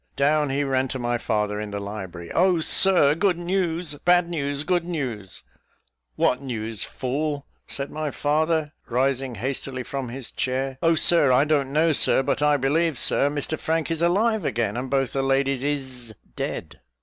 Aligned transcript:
Down 0.15 0.49
he 0.49 0.63
ran 0.63 0.87
to 0.87 0.97
my 0.97 1.19
father 1.19 1.61
in 1.61 1.69
the 1.69 1.79
library; 1.79 2.31
"Oh, 2.31 2.59
Sir 2.59 3.13
good 3.13 3.37
news 3.37 3.93
bad 4.03 4.29
news 4.31 4.63
good 4.63 4.83
news" 4.83 5.43
"What 6.15 6.41
news, 6.41 6.83
fool?" 6.83 7.45
said 7.67 7.91
my 7.91 8.09
father, 8.09 8.71
rising 8.89 9.35
hastily 9.35 9.83
from 9.83 10.09
his 10.09 10.31
chair. 10.31 10.79
"Oh, 10.81 10.95
Sir, 10.95 11.31
I 11.31 11.43
don't 11.45 11.71
know, 11.71 11.91
Sir; 11.91 12.23
but 12.23 12.41
I 12.41 12.57
believe, 12.57 12.97
Sir, 12.97 13.29
Mr 13.29 13.59
Frank 13.59 13.91
is 13.91 14.01
alive 14.01 14.43
again, 14.43 14.75
and 14.75 14.89
both 14.89 15.13
the 15.13 15.21
ladies 15.21 15.61
is 15.63 16.15
dead." 16.35 16.79